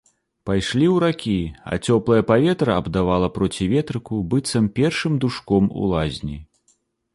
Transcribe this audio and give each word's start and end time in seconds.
Пайшлі 0.49 0.85
ў 0.85 0.95
ракі, 1.03 1.35
а 1.71 1.77
цёплае 1.87 2.17
паветра 2.31 2.79
абдавала 2.81 3.29
проці 3.37 3.69
ветрыку, 3.75 4.15
быццам 4.33 4.73
першым 4.81 5.13
душком 5.27 5.73
у 5.81 5.95
лазні. 5.95 6.37